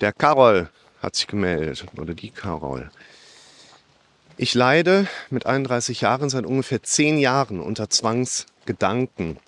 Der 0.00 0.14
Carol 0.14 0.70
hat 1.02 1.14
sich 1.14 1.26
gemeldet 1.26 1.84
oder 1.98 2.14
die 2.14 2.30
Carol. 2.30 2.90
Ich 4.38 4.54
leide 4.54 5.06
mit 5.28 5.44
31 5.44 6.00
Jahren 6.00 6.30
seit 6.30 6.46
ungefähr 6.46 6.82
10 6.82 7.18
Jahren 7.18 7.60
unter 7.60 7.90
Zwangsgedanken. 7.90 9.38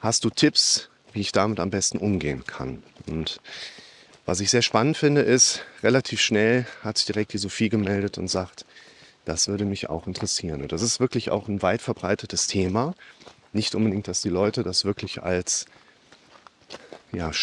Hast 0.00 0.24
du 0.24 0.30
Tipps, 0.30 0.88
wie 1.12 1.20
ich 1.20 1.32
damit 1.32 1.60
am 1.60 1.68
besten 1.68 1.98
umgehen 1.98 2.44
kann? 2.46 2.82
Und 3.06 3.38
was 4.24 4.40
ich 4.40 4.48
sehr 4.48 4.62
spannend 4.62 4.96
finde, 4.96 5.20
ist, 5.20 5.62
relativ 5.82 6.22
schnell 6.22 6.66
hat 6.82 6.96
sich 6.96 7.04
direkt 7.04 7.34
die 7.34 7.38
Sophie 7.38 7.68
gemeldet 7.68 8.16
und 8.16 8.28
sagt, 8.28 8.64
das 9.26 9.48
würde 9.48 9.66
mich 9.66 9.90
auch 9.90 10.06
interessieren. 10.06 10.62
Und 10.62 10.72
das 10.72 10.80
ist 10.80 11.00
wirklich 11.00 11.30
auch 11.30 11.48
ein 11.48 11.60
weit 11.60 11.82
verbreitetes 11.82 12.46
Thema. 12.46 12.94
Nicht 13.52 13.74
unbedingt, 13.74 14.08
dass 14.08 14.22
die 14.22 14.30
Leute 14.30 14.62
das 14.62 14.86
wirklich 14.86 15.22
als 15.22 15.66
ja, 17.12 17.34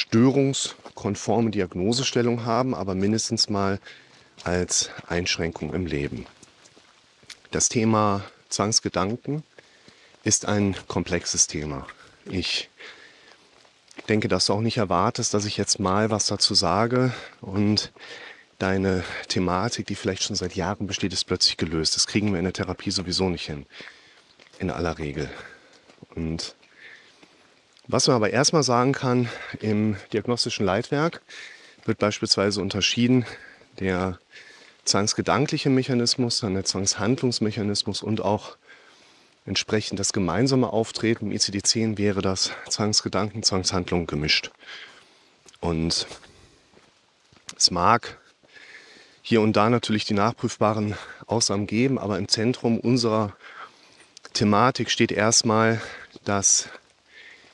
störungskonforme 0.99 1.51
Diagnosestellung 1.51 2.45
haben, 2.45 2.75
aber 2.75 2.93
mindestens 2.93 3.49
mal 3.49 3.79
als 4.43 4.89
Einschränkung 5.07 5.73
im 5.73 5.85
Leben. 5.85 6.25
Das 7.51 7.69
Thema 7.69 8.23
Zwangsgedanken 8.49 9.43
ist 10.23 10.45
ein 10.45 10.75
komplexes 10.87 11.47
Thema. 11.47 11.87
Ich 12.25 12.69
denke, 14.07 14.27
dass 14.27 14.45
du 14.45 14.53
auch 14.53 14.61
nicht 14.61 14.77
erwartest, 14.77 15.33
dass 15.33 15.45
ich 15.45 15.57
jetzt 15.57 15.79
mal 15.79 16.09
was 16.09 16.27
dazu 16.27 16.53
sage 16.53 17.13
und 17.41 17.91
deine 18.59 19.03
Thematik, 19.29 19.87
die 19.87 19.95
vielleicht 19.95 20.23
schon 20.23 20.35
seit 20.35 20.55
Jahren 20.55 20.85
besteht, 20.85 21.13
ist 21.13 21.25
plötzlich 21.25 21.57
gelöst. 21.57 21.95
Das 21.95 22.07
kriegen 22.07 22.31
wir 22.31 22.39
in 22.39 22.45
der 22.45 22.53
Therapie 22.53 22.91
sowieso 22.91 23.29
nicht 23.29 23.45
hin. 23.45 23.65
In 24.59 24.69
aller 24.69 24.97
Regel. 24.97 25.29
Und 26.15 26.55
was 27.89 28.05
man 28.05 28.15
aber 28.15 28.29
erstmal 28.29 28.61
sagen 28.61 28.93
kann, 28.93 29.29
im 29.61 29.97
diagnostischen 30.13 30.63
Leitwerk 30.63 31.21
wird 31.85 31.97
beispielsweise 31.97 32.61
unterschieden 32.61 33.25
der 33.79 34.19
zwangsgedankliche 34.85 35.71
Mechanismus, 35.71 36.39
dann 36.39 36.53
der 36.53 36.65
Zwangshandlungsmechanismus 36.65 38.03
und 38.03 38.21
auch 38.21 38.57
entsprechend 39.45 39.99
das 39.99 40.13
gemeinsame 40.13 40.71
Auftreten 40.71 41.31
im 41.31 41.35
ICD-10 41.35 41.97
wäre 41.97 42.21
das 42.21 42.51
Zwangsgedanken, 42.69 43.41
Zwangshandlung 43.41 44.05
gemischt. 44.05 44.51
Und 45.59 46.05
es 47.57 47.71
mag 47.71 48.19
hier 49.23 49.41
und 49.41 49.53
da 49.53 49.67
natürlich 49.71 50.05
die 50.05 50.13
nachprüfbaren 50.13 50.93
Aussagen 51.25 51.65
geben, 51.65 51.97
aber 51.97 52.19
im 52.19 52.27
Zentrum 52.27 52.79
unserer 52.79 53.35
Thematik 54.33 54.91
steht 54.91 55.11
erstmal, 55.11 55.81
dass 56.23 56.69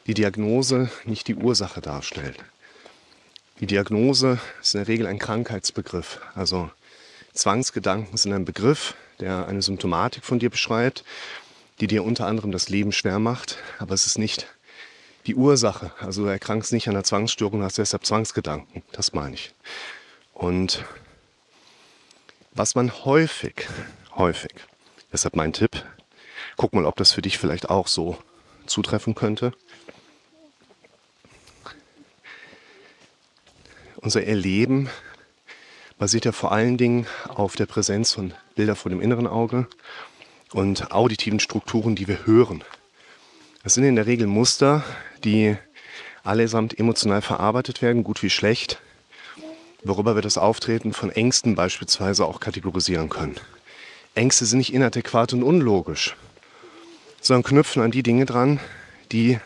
die 0.07 0.13
Diagnose 0.13 0.89
nicht 1.05 1.27
die 1.27 1.35
Ursache 1.35 1.81
darstellt. 1.81 2.37
Die 3.59 3.67
Diagnose 3.67 4.39
ist 4.61 4.75
in 4.75 4.79
der 4.79 4.87
Regel 4.87 5.07
ein 5.07 5.19
Krankheitsbegriff. 5.19 6.19
Also 6.35 6.69
Zwangsgedanken 7.33 8.17
sind 8.17 8.33
ein 8.33 8.45
Begriff, 8.45 8.95
der 9.19 9.47
eine 9.47 9.61
Symptomatik 9.61 10.25
von 10.25 10.39
dir 10.39 10.49
beschreibt, 10.49 11.03
die 11.79 11.87
dir 11.87 12.03
unter 12.03 12.27
anderem 12.27 12.51
das 12.51 12.69
Leben 12.69 12.91
schwer 12.91 13.19
macht, 13.19 13.57
aber 13.79 13.93
es 13.93 14.05
ist 14.05 14.17
nicht 14.17 14.47
die 15.25 15.35
Ursache. 15.35 15.91
Also 15.99 16.23
du 16.23 16.29
erkrankst 16.29 16.71
nicht 16.71 16.87
an 16.87 16.95
einer 16.95 17.03
Zwangsstörung, 17.03 17.63
hast 17.63 17.77
deshalb 17.77 18.05
Zwangsgedanken. 18.05 18.83
Das 18.91 19.13
meine 19.13 19.35
ich. 19.35 19.53
Und 20.33 20.83
was 22.51 22.75
man 22.75 22.91
häufig, 23.05 23.67
häufig, 24.15 24.53
deshalb 25.11 25.35
mein 25.35 25.53
Tipp, 25.53 25.83
guck 26.57 26.73
mal, 26.73 26.85
ob 26.85 26.95
das 26.95 27.11
für 27.11 27.21
dich 27.21 27.37
vielleicht 27.37 27.69
auch 27.69 27.87
so 27.87 28.17
zutreffen 28.67 29.15
könnte. 29.15 29.53
Unser 33.97 34.23
Erleben 34.23 34.89
basiert 35.97 36.25
ja 36.25 36.31
vor 36.31 36.51
allen 36.51 36.77
Dingen 36.77 37.07
auf 37.27 37.55
der 37.55 37.65
Präsenz 37.65 38.13
von 38.13 38.33
Bildern 38.55 38.75
vor 38.75 38.89
dem 38.89 39.01
inneren 39.01 39.27
Auge 39.27 39.67
und 40.51 40.91
auditiven 40.91 41.39
Strukturen, 41.39 41.95
die 41.95 42.07
wir 42.07 42.25
hören. 42.25 42.63
Das 43.63 43.73
sind 43.73 43.83
in 43.83 43.95
der 43.95 44.05
Regel 44.05 44.27
Muster, 44.27 44.83
die 45.23 45.57
allesamt 46.23 46.77
emotional 46.77 47.21
verarbeitet 47.21 47.81
werden, 47.81 48.03
gut 48.03 48.21
wie 48.21 48.29
schlecht, 48.29 48.79
worüber 49.83 50.15
wir 50.15 50.21
das 50.21 50.37
Auftreten 50.37 50.93
von 50.93 51.09
Ängsten 51.09 51.55
beispielsweise 51.55 52.25
auch 52.25 52.39
kategorisieren 52.39 53.09
können. 53.09 53.35
Ängste 54.13 54.45
sind 54.45 54.59
nicht 54.59 54.73
inadäquat 54.73 55.33
und 55.33 55.43
unlogisch, 55.43 56.15
sondern 57.25 57.43
knüpfen 57.43 57.81
an 57.81 57.89
die 57.89 58.03
Dinge 58.03 58.25
dran, 58.25 58.59
die 59.11 59.39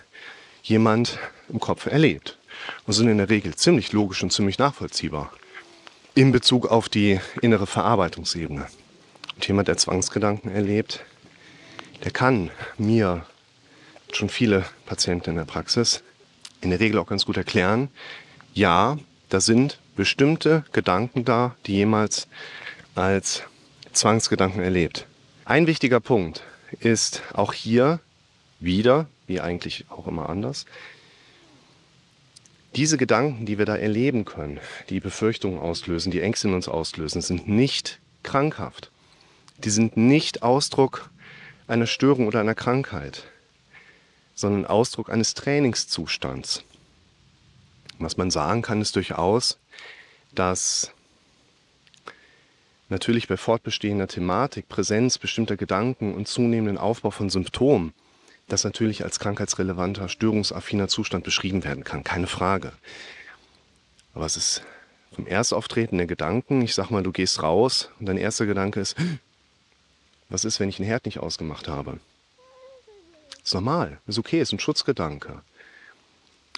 jemand 0.63 1.17
im 1.47 1.61
Kopf 1.61 1.85
erlebt. 1.85 2.37
Und 2.85 2.91
sind 2.93 3.07
in 3.07 3.17
der 3.17 3.29
Regel 3.29 3.55
ziemlich 3.55 3.93
logisch 3.93 4.21
und 4.21 4.33
ziemlich 4.33 4.59
nachvollziehbar 4.59 5.31
in 6.13 6.33
Bezug 6.33 6.67
auf 6.67 6.89
die 6.89 7.21
innere 7.41 7.65
Verarbeitungsebene. 7.65 8.67
Und 9.35 9.47
jemand, 9.47 9.69
der 9.69 9.77
Zwangsgedanken 9.77 10.51
erlebt, 10.51 11.05
der 12.03 12.11
kann 12.11 12.51
mir 12.77 13.25
schon 14.11 14.27
viele 14.27 14.65
Patienten 14.85 15.29
in 15.29 15.35
der 15.37 15.45
Praxis 15.45 16.03
in 16.59 16.71
der 16.71 16.81
Regel 16.81 16.99
auch 16.99 17.07
ganz 17.07 17.25
gut 17.25 17.37
erklären, 17.37 17.87
ja, 18.53 18.97
da 19.29 19.39
sind 19.39 19.79
bestimmte 19.95 20.65
Gedanken 20.73 21.23
da, 21.23 21.55
die 21.65 21.75
jemals 21.75 22.27
als 22.95 23.43
Zwangsgedanken 23.93 24.61
erlebt. 24.61 25.07
Ein 25.45 25.67
wichtiger 25.67 26.01
Punkt 26.01 26.43
ist 26.79 27.21
auch 27.33 27.53
hier 27.53 27.99
wieder, 28.59 29.07
wie 29.27 29.41
eigentlich 29.41 29.85
auch 29.89 30.07
immer 30.07 30.29
anders, 30.29 30.65
diese 32.75 32.97
Gedanken, 32.97 33.45
die 33.45 33.57
wir 33.57 33.65
da 33.65 33.75
erleben 33.75 34.25
können, 34.25 34.59
die 34.89 34.99
Befürchtungen 34.99 35.59
auslösen, 35.59 36.11
die 36.11 36.21
Ängste 36.21 36.49
in 36.49 36.53
uns 36.53 36.67
auslösen, 36.67 37.21
sind 37.21 37.47
nicht 37.47 37.99
krankhaft. 38.23 38.91
Die 39.63 39.71
sind 39.71 39.97
nicht 39.97 40.43
Ausdruck 40.43 41.09
einer 41.67 41.87
Störung 41.87 42.27
oder 42.27 42.39
einer 42.39 42.55
Krankheit, 42.55 43.23
sondern 44.35 44.65
Ausdruck 44.65 45.09
eines 45.09 45.33
Trainingszustands. 45.33 46.63
Was 47.97 48.17
man 48.17 48.31
sagen 48.31 48.61
kann, 48.61 48.81
ist 48.81 48.95
durchaus, 48.95 49.57
dass 50.33 50.91
natürlich 52.89 53.27
bei 53.27 53.37
fortbestehender 53.37 54.07
Thematik, 54.07 54.67
Präsenz 54.67 55.17
bestimmter 55.17 55.57
Gedanken 55.57 56.13
und 56.13 56.27
zunehmenden 56.27 56.77
Aufbau 56.77 57.11
von 57.11 57.29
Symptomen 57.29 57.93
das 58.51 58.63
natürlich 58.63 59.03
als 59.03 59.19
krankheitsrelevanter, 59.19 60.09
störungsaffiner 60.09 60.87
Zustand 60.87 61.23
beschrieben 61.23 61.63
werden 61.63 61.83
kann, 61.83 62.03
keine 62.03 62.27
Frage. 62.27 62.73
Aber 64.13 64.25
es 64.25 64.35
ist 64.35 64.63
vom 65.13 65.27
Erstauftreten 65.27 65.97
der 65.97 66.07
Gedanken, 66.07 66.61
ich 66.61 66.75
sag 66.75 66.89
mal, 66.89 67.03
du 67.03 67.11
gehst 67.11 67.41
raus 67.41 67.89
und 67.99 68.07
dein 68.07 68.17
erster 68.17 68.45
Gedanke 68.45 68.79
ist, 68.79 68.95
was 70.29 70.45
ist, 70.45 70.59
wenn 70.59 70.69
ich 70.69 70.77
den 70.77 70.85
Herd 70.85 71.05
nicht 71.05 71.19
ausgemacht 71.19 71.67
habe? 71.67 71.99
Ist 73.43 73.53
normal, 73.53 73.99
ist 74.05 74.19
okay, 74.19 74.41
ist 74.41 74.51
ein 74.51 74.59
Schutzgedanke. 74.59 75.41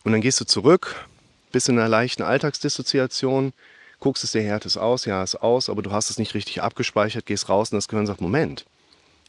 Und 0.04 0.12
dann 0.12 0.22
gehst 0.22 0.42
du 0.42 0.46
zurück, 0.46 1.06
bist 1.52 1.70
in 1.70 1.78
einer 1.78 1.88
leichten 1.88 2.24
Alltagsdissoziation, 2.24 3.54
guckst 4.02 4.26
es, 4.26 4.34
der 4.34 4.44
Herd 4.44 4.66
ist 4.66 4.78
aus, 4.78 5.06
ja, 5.06 5.24
ist 5.24 5.36
aus, 5.36 5.70
aber 5.70 5.82
du 5.82 5.92
hast 5.92 6.10
es 6.10 6.18
nicht 6.18 6.34
richtig 6.34 6.62
abgespeichert, 6.62 7.26
gehst 7.26 7.48
raus 7.48 7.72
und 7.72 7.78
das 7.78 7.88
Gehirn 7.88 8.08
sagt, 8.08 8.20
Moment, 8.20 8.66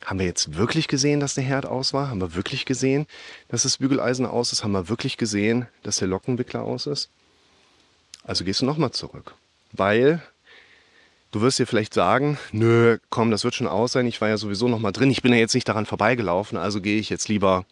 haben 0.05 0.19
wir 0.19 0.27
jetzt 0.27 0.57
wirklich 0.57 0.89
gesehen, 0.89 1.21
dass 1.21 1.35
der 1.35 1.45
Herd 1.45 1.67
aus 1.67 1.93
war? 1.93 2.09
Haben 2.09 2.21
wir 2.21 2.35
wirklich 2.35 2.65
gesehen, 2.65 3.07
dass 3.49 3.63
das 3.63 3.79
Bügeleisen 3.79 4.27
aus 4.27 4.53
ist? 4.53 4.65
Haben 4.65 4.73
wir 4.73 4.89
wirklich 4.89 5.17
gesehen, 5.17 5.69
dass 5.85 5.99
der 5.99 6.09
Lockenwickler 6.09 6.63
aus 6.63 6.87
ist? 6.87 7.09
Also 8.25 8.45
gehst 8.45 8.63
du 8.63 8.67
nochmal 8.67 8.91
zurück. 8.91 9.35
Weil 9.71 10.21
du 11.31 11.41
wirst 11.41 11.61
dir 11.61 11.67
vielleicht 11.67 11.95
sagen, 11.95 12.39
nö, 12.51 12.99
komm, 13.11 13.31
das 13.31 13.45
wird 13.45 13.55
schon 13.55 13.69
aus 13.69 13.93
sein. 13.93 14.07
Ich 14.07 14.21
war 14.21 14.29
ja 14.29 14.39
sowieso 14.39 14.69
nochmal 14.69 14.93
drin. 14.93 15.11
Ich 15.11 15.23
bin 15.23 15.33
ja 15.33 15.39
jetzt 15.39 15.55
nicht 15.55 15.69
daran 15.69 15.87
vorbeigelaufen. 15.87 16.59
Also 16.59 16.81
gehe 16.81 16.99
ich 16.99 17.09
jetzt 17.09 17.29
lieber 17.29 17.65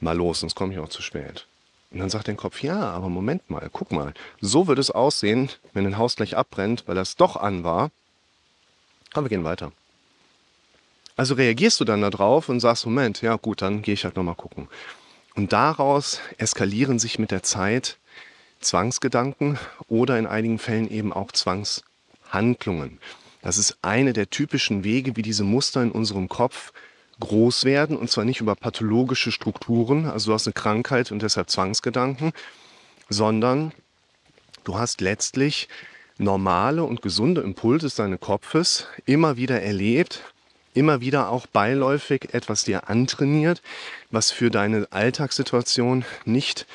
mal 0.00 0.16
los, 0.16 0.40
sonst 0.40 0.56
komme 0.56 0.72
ich 0.72 0.80
auch 0.80 0.88
zu 0.88 1.02
spät. 1.02 1.46
Und 1.90 2.00
dann 2.00 2.10
sagt 2.10 2.28
dein 2.28 2.36
Kopf, 2.36 2.62
ja, 2.62 2.78
aber 2.78 3.08
Moment 3.08 3.48
mal, 3.48 3.68
guck 3.72 3.92
mal. 3.92 4.12
So 4.40 4.66
wird 4.66 4.78
es 4.78 4.90
aussehen, 4.90 5.50
wenn 5.72 5.86
ein 5.86 5.98
Haus 5.98 6.16
gleich 6.16 6.36
abbrennt, 6.36 6.84
weil 6.86 6.94
das 6.94 7.16
doch 7.16 7.36
an 7.36 7.64
war. 7.64 7.90
Aber 9.12 9.24
wir 9.24 9.30
gehen 9.30 9.44
weiter. 9.44 9.72
Also 11.16 11.34
reagierst 11.34 11.80
du 11.80 11.84
dann 11.84 12.02
darauf 12.02 12.48
und 12.48 12.60
sagst, 12.60 12.84
Moment, 12.84 13.22
ja 13.22 13.36
gut, 13.36 13.62
dann 13.62 13.82
gehe 13.82 13.94
ich 13.94 14.04
halt 14.04 14.16
nochmal 14.16 14.34
gucken. 14.34 14.68
Und 15.34 15.52
daraus 15.52 16.20
eskalieren 16.38 16.98
sich 16.98 17.18
mit 17.18 17.30
der 17.30 17.42
Zeit 17.42 17.98
Zwangsgedanken 18.60 19.58
oder 19.88 20.18
in 20.18 20.26
einigen 20.26 20.58
Fällen 20.58 20.90
eben 20.90 21.12
auch 21.12 21.32
Zwangshandlungen. 21.32 22.98
Das 23.42 23.58
ist 23.58 23.78
eine 23.82 24.12
der 24.12 24.28
typischen 24.28 24.82
Wege, 24.82 25.16
wie 25.16 25.22
diese 25.22 25.44
Muster 25.44 25.82
in 25.82 25.92
unserem 25.92 26.28
Kopf 26.28 26.72
groß 27.20 27.64
werden 27.64 27.96
und 27.96 28.10
zwar 28.10 28.24
nicht 28.24 28.40
über 28.40 28.54
pathologische 28.54 29.32
Strukturen, 29.32 30.06
also 30.06 30.30
du 30.30 30.34
hast 30.34 30.46
eine 30.46 30.54
Krankheit 30.54 31.12
und 31.12 31.22
deshalb 31.22 31.50
Zwangsgedanken, 31.50 32.32
sondern 33.08 33.72
du 34.64 34.78
hast 34.78 35.00
letztlich 35.00 35.68
normale 36.18 36.84
und 36.84 37.02
gesunde 37.02 37.40
Impulse 37.40 37.94
deines 37.94 38.20
Kopfes 38.20 38.86
immer 39.06 39.36
wieder 39.36 39.62
erlebt 39.62 40.22
immer 40.76 41.00
wieder 41.00 41.30
auch 41.30 41.46
beiläufig 41.46 42.34
etwas 42.34 42.64
dir 42.64 42.88
antrainiert, 42.88 43.62
was 44.10 44.30
für 44.30 44.50
deine 44.50 44.86
Alltagssituation 44.90 46.04
nicht 46.24 46.66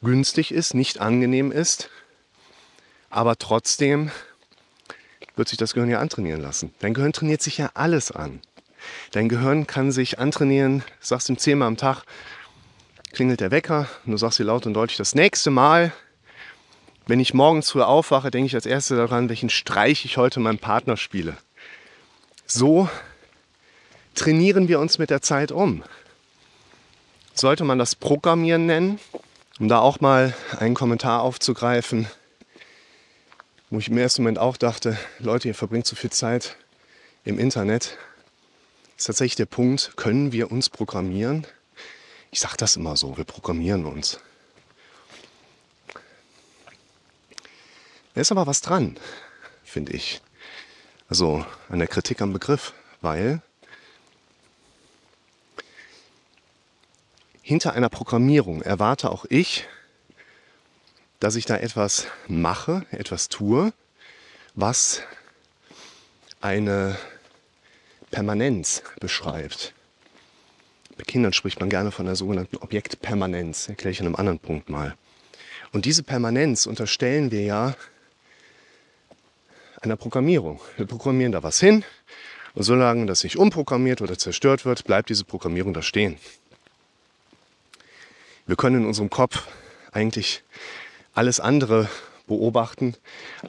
günstig 0.00 0.52
ist, 0.52 0.74
nicht 0.74 1.00
angenehm 1.00 1.50
ist. 1.50 1.90
Aber 3.10 3.36
trotzdem 3.36 4.10
wird 5.34 5.48
sich 5.48 5.58
das 5.58 5.74
Gehirn 5.74 5.90
ja 5.90 5.98
antrainieren 5.98 6.40
lassen. 6.40 6.72
Dein 6.78 6.94
Gehirn 6.94 7.12
trainiert 7.12 7.42
sich 7.42 7.58
ja 7.58 7.70
alles 7.74 8.12
an. 8.12 8.40
Dein 9.12 9.28
Gehirn 9.28 9.66
kann 9.66 9.92
sich 9.92 10.18
antrainieren, 10.18 10.82
sagst 11.00 11.28
ihm 11.28 11.38
zehnmal 11.38 11.68
am 11.68 11.76
Tag, 11.76 12.04
klingelt 13.12 13.40
der 13.40 13.50
Wecker 13.50 13.88
und 14.04 14.12
du 14.12 14.18
sagst 14.18 14.38
dir 14.38 14.44
laut 14.44 14.66
und 14.66 14.74
deutlich, 14.74 14.98
das 14.98 15.14
nächste 15.14 15.50
Mal, 15.50 15.92
wenn 17.06 17.20
ich 17.20 17.32
morgens 17.32 17.70
früh 17.70 17.82
aufwache, 17.82 18.30
denke 18.30 18.46
ich 18.46 18.54
als 18.54 18.66
erstes 18.66 18.96
daran, 18.96 19.28
welchen 19.28 19.48
Streich 19.48 20.04
ich 20.04 20.18
heute 20.18 20.40
meinem 20.40 20.58
Partner 20.58 20.96
spiele. 20.96 21.36
So 22.46 22.88
trainieren 24.14 24.68
wir 24.68 24.78
uns 24.78 24.98
mit 24.98 25.10
der 25.10 25.22
Zeit 25.22 25.52
um. 25.52 25.82
Sollte 27.34 27.64
man 27.64 27.78
das 27.78 27.94
Programmieren 27.94 28.66
nennen, 28.66 28.98
um 29.58 29.68
da 29.68 29.78
auch 29.78 30.00
mal 30.00 30.34
einen 30.58 30.74
Kommentar 30.74 31.22
aufzugreifen, 31.22 32.08
wo 33.70 33.78
ich 33.78 33.88
im 33.88 33.98
ersten 33.98 34.22
Moment 34.22 34.38
auch 34.38 34.56
dachte, 34.56 34.98
Leute, 35.18 35.48
ihr 35.48 35.54
verbringt 35.54 35.86
zu 35.86 35.94
viel 35.94 36.10
Zeit 36.10 36.56
im 37.24 37.38
Internet. 37.38 37.96
Ist 38.98 39.06
tatsächlich 39.06 39.36
der 39.36 39.46
Punkt, 39.46 39.96
können 39.96 40.32
wir 40.32 40.50
uns 40.50 40.68
programmieren? 40.68 41.46
Ich 42.32 42.40
sage 42.40 42.56
das 42.56 42.74
immer 42.74 42.96
so, 42.96 43.16
wir 43.16 43.24
programmieren 43.24 43.86
uns. 43.86 44.18
Da 48.14 48.20
ist 48.20 48.32
aber 48.32 48.48
was 48.48 48.60
dran, 48.60 48.98
finde 49.62 49.92
ich. 49.92 50.20
Also 51.08 51.46
an 51.68 51.78
der 51.78 51.86
Kritik 51.86 52.20
am 52.20 52.32
Begriff, 52.32 52.74
weil 53.00 53.40
hinter 57.40 57.74
einer 57.74 57.88
Programmierung 57.88 58.62
erwarte 58.62 59.12
auch 59.12 59.24
ich, 59.28 59.68
dass 61.20 61.36
ich 61.36 61.46
da 61.46 61.56
etwas 61.56 62.08
mache, 62.26 62.84
etwas 62.90 63.28
tue, 63.28 63.72
was 64.56 65.02
eine 66.40 66.98
Permanenz 68.10 68.82
beschreibt. 69.00 69.74
Bei 70.96 71.04
Kindern 71.04 71.32
spricht 71.32 71.60
man 71.60 71.68
gerne 71.68 71.92
von 71.92 72.06
der 72.06 72.16
sogenannten 72.16 72.56
Objektpermanenz. 72.56 73.68
Erkläre 73.68 73.92
ich 73.92 74.00
an 74.00 74.06
einem 74.06 74.16
anderen 74.16 74.38
Punkt 74.38 74.68
mal. 74.68 74.96
Und 75.72 75.84
diese 75.84 76.02
Permanenz 76.02 76.66
unterstellen 76.66 77.30
wir 77.30 77.42
ja 77.42 77.76
einer 79.80 79.96
Programmierung. 79.96 80.60
Wir 80.76 80.86
programmieren 80.86 81.32
da 81.32 81.42
was 81.42 81.60
hin 81.60 81.84
und 82.54 82.62
solange 82.64 83.06
das 83.06 83.22
nicht 83.22 83.36
umprogrammiert 83.36 84.02
oder 84.02 84.18
zerstört 84.18 84.64
wird, 84.64 84.84
bleibt 84.84 85.10
diese 85.10 85.24
Programmierung 85.24 85.74
da 85.74 85.82
stehen. 85.82 86.16
Wir 88.46 88.56
können 88.56 88.82
in 88.82 88.86
unserem 88.86 89.10
Kopf 89.10 89.46
eigentlich 89.92 90.42
alles 91.14 91.38
andere 91.38 91.88
beobachten, 92.26 92.94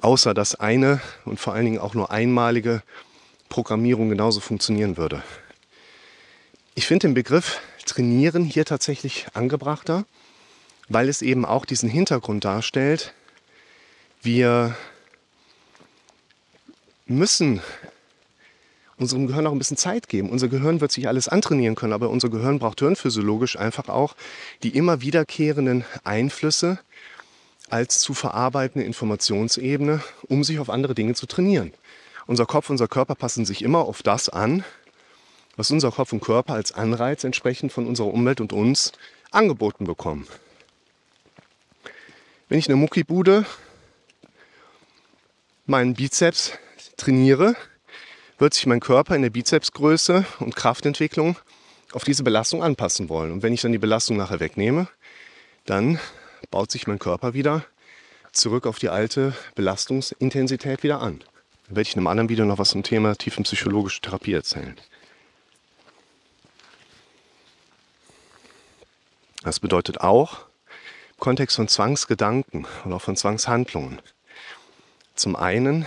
außer 0.02 0.34
dass 0.34 0.56
eine 0.56 1.02
und 1.26 1.40
vor 1.40 1.54
allen 1.54 1.66
Dingen 1.66 1.80
auch 1.80 1.94
nur 1.94 2.12
einmalige 2.12 2.84
Programmierung 3.50 4.10
genauso 4.10 4.40
funktionieren 4.40 4.98
würde. 4.98 5.24
Ich 6.76 6.88
finde 6.88 7.08
den 7.08 7.14
Begriff 7.14 7.60
trainieren 7.90 8.44
hier 8.44 8.66
tatsächlich 8.66 9.26
angebrachter, 9.34 10.06
weil 10.88 11.10
es 11.10 11.22
eben 11.22 11.44
auch 11.44 11.66
diesen 11.66 11.90
Hintergrund 11.90 12.46
darstellt. 12.46 13.14
Wir 14.22 14.76
müssen 17.08 17.62
unserem 18.98 19.28
Gehirn 19.28 19.48
auch 19.48 19.52
ein 19.52 19.58
bisschen 19.58 19.78
Zeit 19.78 20.08
geben. 20.08 20.30
Unser 20.30 20.50
Gehirn 20.50 20.82
wird 20.82 20.92
sich 20.92 21.08
alles 21.08 21.28
antrainieren 21.28 21.76
können, 21.76 21.94
aber 21.94 22.10
unser 22.10 22.30
Gehirn 22.30 22.60
braucht 22.60 22.80
hirnphysiologisch 22.80 23.58
einfach 23.58 23.90
auch 23.90 24.16
die 24.62 24.76
immer 24.76 25.02
wiederkehrenden 25.02 25.86
Einflüsse 26.04 26.80
als 27.70 28.00
zu 28.00 28.14
verarbeitende 28.14 28.86
Informationsebene, 28.86 30.04
um 30.28 30.44
sich 30.44 30.60
auf 30.60 30.70
andere 30.70 30.96
Dinge 30.96 31.14
zu 31.14 31.28
trainieren. 31.28 31.72
Unser 32.30 32.46
Kopf, 32.46 32.70
unser 32.70 32.88
Körper 32.88 33.16
passen 33.16 33.44
sich 33.44 33.64
immer 33.64 33.80
auf 33.80 34.04
das 34.04 34.30
an, 34.30 34.64
was 35.56 35.72
unser 35.72 35.90
Kopf 35.90 36.14
und 36.14 36.20
Körper 36.20 36.54
als 36.54 36.72
Anreiz 36.72 37.24
entsprechend 37.24 37.74
von 37.74 37.88
unserer 37.88 38.14
Umwelt 38.14 38.40
und 38.40 38.54
uns 38.54 38.92
angeboten 39.32 39.86
bekommen. 39.86 40.28
Wenn 42.48 42.60
ich 42.60 42.68
eine 42.68 42.76
Muckibude 42.76 43.48
meinen 45.66 45.96
Bizeps 45.96 46.52
trainiere, 46.98 47.56
wird 48.38 48.54
sich 48.54 48.68
mein 48.68 48.80
Körper 48.80 49.16
in 49.16 49.24
der 49.24 49.32
Bizepsgröße 49.32 50.24
und 50.40 50.56
Kraftentwicklung 50.56 51.36
auf 51.94 52.04
diese 52.04 52.22
Belastung 52.22 52.62
anpassen 52.62 53.10
wollen. 53.10 53.32
Und 53.32 53.42
wenn 53.42 53.54
ich 53.54 53.62
dann 53.62 53.72
die 53.72 53.80
Belastung 53.80 54.18
nachher 54.18 54.40
wegnehme, 54.40 54.88
dann 55.66 56.00
baut 56.52 56.70
sich 56.70 56.86
mein 56.86 57.00
Körper 57.00 57.34
wieder 57.34 57.66
zurück 58.34 58.68
auf 58.68 58.78
die 58.78 58.90
alte 58.90 59.34
Belastungsintensität 59.56 60.84
wieder 60.84 61.02
an. 61.02 61.24
Werde 61.70 61.82
ich 61.82 61.94
in 61.94 62.00
einem 62.00 62.08
anderen 62.08 62.30
Video 62.30 62.46
noch 62.46 62.58
was 62.58 62.72
zum 62.72 62.82
Thema 62.82 63.16
tiefenpsychologische 63.16 64.02
Therapie 64.02 64.34
erzählen. 64.34 64.76
Das 69.44 69.60
bedeutet 69.60 70.02
auch 70.02 70.46
im 71.12 71.20
Kontext 71.20 71.58
von 71.58 71.68
Zwangsgedanken 71.68 72.66
und 72.86 72.94
auch 72.94 73.04
von 73.04 73.16
Zwangshandlungen. 73.16 74.02
Zum 75.14 75.36
einen 75.36 75.86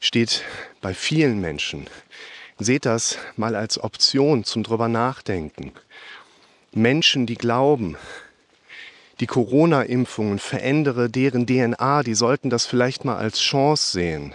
steht 0.00 0.42
bei 0.80 0.94
vielen 0.94 1.38
Menschen, 1.38 1.90
seht 2.58 2.86
das 2.86 3.18
mal 3.36 3.54
als 3.54 3.78
Option 3.78 4.44
zum 4.44 4.62
drüber 4.62 4.88
nachdenken. 4.88 5.72
Menschen, 6.72 7.26
die 7.26 7.36
glauben, 7.36 7.98
die 9.20 9.26
Corona-Impfungen 9.26 10.38
verändere 10.38 11.08
deren 11.08 11.46
DNA, 11.46 12.02
die 12.02 12.14
sollten 12.14 12.50
das 12.50 12.66
vielleicht 12.66 13.04
mal 13.04 13.16
als 13.16 13.40
Chance 13.40 13.92
sehen. 13.92 14.34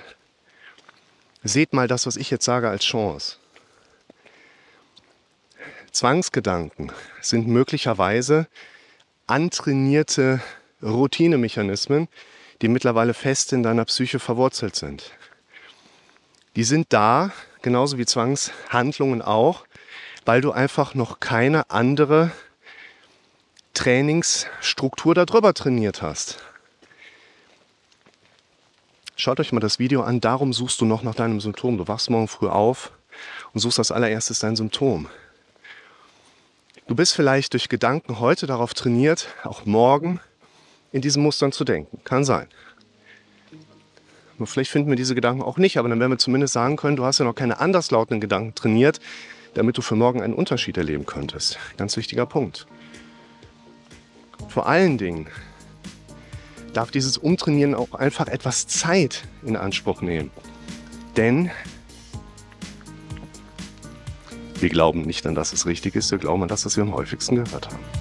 Seht 1.43 1.73
mal 1.73 1.87
das, 1.87 2.05
was 2.07 2.15
ich 2.15 2.31
jetzt 2.31 2.45
sage, 2.45 2.69
als 2.69 2.83
Chance. 2.83 3.37
Zwangsgedanken 5.91 6.91
sind 7.19 7.47
möglicherweise 7.47 8.47
antrainierte 9.27 10.41
Routinemechanismen, 10.81 12.07
die 12.61 12.67
mittlerweile 12.67 13.13
fest 13.13 13.53
in 13.53 13.63
deiner 13.63 13.85
Psyche 13.85 14.19
verwurzelt 14.19 14.75
sind. 14.75 15.11
Die 16.55 16.63
sind 16.63 16.87
da, 16.89 17.31
genauso 17.61 17.97
wie 17.97 18.05
Zwangshandlungen 18.05 19.21
auch, 19.21 19.65
weil 20.25 20.41
du 20.41 20.51
einfach 20.51 20.95
noch 20.95 21.19
keine 21.19 21.69
andere 21.69 22.31
Trainingsstruktur 23.73 25.15
darüber 25.15 25.53
trainiert 25.53 26.01
hast. 26.01 26.39
Schaut 29.15 29.39
euch 29.39 29.51
mal 29.51 29.59
das 29.59 29.79
Video 29.79 30.01
an, 30.01 30.19
darum 30.19 30.51
suchst 30.51 30.81
du 30.81 30.85
noch 30.85 31.03
nach 31.03 31.15
deinem 31.15 31.39
Symptom. 31.41 31.77
Du 31.77 31.87
wachst 31.87 32.09
morgen 32.09 32.27
früh 32.27 32.47
auf 32.47 32.91
und 33.53 33.59
suchst 33.59 33.79
als 33.79 33.91
allererstes 33.91 34.39
dein 34.39 34.55
Symptom. 34.55 35.07
Du 36.87 36.95
bist 36.95 37.13
vielleicht 37.13 37.53
durch 37.53 37.69
Gedanken 37.69 38.19
heute 38.19 38.47
darauf 38.47 38.73
trainiert, 38.73 39.27
auch 39.43 39.65
morgen 39.65 40.19
in 40.91 41.01
diesen 41.01 41.23
Mustern 41.23 41.51
zu 41.51 41.63
denken. 41.63 42.03
Kann 42.03 42.25
sein. 42.25 42.47
Nur 44.37 44.47
vielleicht 44.47 44.71
finden 44.71 44.89
wir 44.89 44.95
diese 44.95 45.13
Gedanken 45.13 45.43
auch 45.43 45.57
nicht, 45.57 45.77
aber 45.77 45.87
dann 45.87 45.99
werden 45.99 46.11
wir 46.11 46.17
zumindest 46.17 46.53
sagen 46.53 46.75
können, 46.75 46.95
du 46.95 47.05
hast 47.05 47.19
ja 47.19 47.25
noch 47.25 47.35
keine 47.35 47.59
anderslautenden 47.59 48.19
Gedanken 48.19 48.55
trainiert, 48.55 48.99
damit 49.53 49.77
du 49.77 49.81
für 49.81 49.95
morgen 49.95 50.21
einen 50.21 50.33
Unterschied 50.33 50.77
erleben 50.77 51.05
könntest. 51.05 51.59
Ganz 51.77 51.95
wichtiger 51.95 52.25
Punkt. 52.25 52.65
Vor 54.49 54.67
allen 54.67 54.97
Dingen 54.97 55.27
darf 56.73 56.91
dieses 56.91 57.17
Umtrainieren 57.17 57.75
auch 57.75 57.93
einfach 57.93 58.27
etwas 58.27 58.67
Zeit 58.67 59.23
in 59.43 59.55
Anspruch 59.55 60.01
nehmen. 60.01 60.31
Denn 61.17 61.51
wir 64.59 64.69
glauben 64.69 65.01
nicht 65.01 65.25
an 65.25 65.35
das, 65.35 65.53
was 65.53 65.65
richtig 65.65 65.95
ist, 65.95 66.11
wir 66.11 66.17
glauben 66.17 66.43
an 66.43 66.47
das, 66.47 66.65
was 66.65 66.77
wir 66.77 66.83
am 66.83 66.93
häufigsten 66.93 67.35
gehört 67.35 67.67
haben. 67.67 68.00